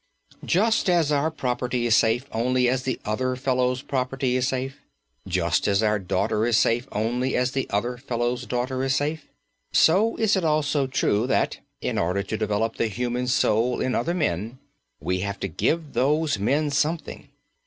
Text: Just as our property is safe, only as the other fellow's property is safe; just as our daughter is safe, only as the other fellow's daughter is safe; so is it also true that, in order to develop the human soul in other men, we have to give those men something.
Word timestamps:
Just 0.43 0.89
as 0.89 1.11
our 1.11 1.29
property 1.29 1.85
is 1.85 1.95
safe, 1.95 2.25
only 2.31 2.67
as 2.67 2.81
the 2.81 2.99
other 3.05 3.35
fellow's 3.35 3.83
property 3.83 4.35
is 4.35 4.47
safe; 4.47 4.77
just 5.27 5.67
as 5.67 5.83
our 5.83 5.99
daughter 5.99 6.43
is 6.47 6.57
safe, 6.57 6.87
only 6.91 7.35
as 7.35 7.51
the 7.51 7.67
other 7.69 7.97
fellow's 7.97 8.47
daughter 8.47 8.83
is 8.83 8.95
safe; 8.95 9.27
so 9.71 10.15
is 10.15 10.35
it 10.35 10.43
also 10.43 10.87
true 10.87 11.27
that, 11.27 11.59
in 11.81 11.99
order 11.99 12.23
to 12.23 12.35
develop 12.35 12.77
the 12.77 12.87
human 12.87 13.27
soul 13.27 13.79
in 13.79 13.93
other 13.93 14.15
men, 14.15 14.57
we 14.99 15.19
have 15.19 15.39
to 15.39 15.47
give 15.47 15.93
those 15.93 16.39
men 16.39 16.71
something. 16.71 17.29